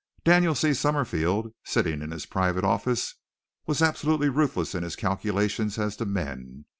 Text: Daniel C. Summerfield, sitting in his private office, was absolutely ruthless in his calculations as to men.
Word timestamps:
Daniel 0.23 0.55
C. 0.55 0.73
Summerfield, 0.73 1.53
sitting 1.63 2.01
in 2.01 2.09
his 2.09 2.25
private 2.25 2.63
office, 2.63 3.13
was 3.67 3.83
absolutely 3.83 4.29
ruthless 4.29 4.73
in 4.73 4.81
his 4.81 4.95
calculations 4.95 5.77
as 5.77 5.95
to 5.97 6.05
men. 6.05 6.65